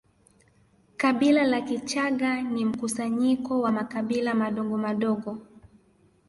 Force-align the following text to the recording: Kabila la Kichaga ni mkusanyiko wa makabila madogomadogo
Kabila 0.97 1.43
la 1.47 1.61
Kichaga 1.61 2.41
ni 2.41 2.65
mkusanyiko 2.65 3.61
wa 3.61 3.71
makabila 3.71 4.35
madogomadogo 4.35 5.37